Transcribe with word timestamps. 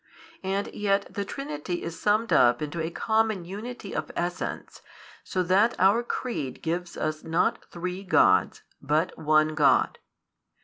And 0.41 0.73
yet 0.73 1.13
the 1.13 1.23
Trinity 1.23 1.83
is 1.83 1.99
summed 1.99 2.33
up 2.33 2.59
into 2.59 2.81
a 2.81 2.89
common 2.89 3.45
Unity 3.45 3.93
of 3.95 4.09
Essence, 4.15 4.81
so 5.23 5.43
that 5.43 5.79
our 5.79 6.01
|234 6.01 6.07
Creed 6.07 6.61
gives 6.63 6.97
us 6.97 7.23
not 7.23 7.63
three 7.69 8.01
Gods, 8.01 8.63
but 8.81 9.15
one 9.19 9.53
God. 9.53 9.99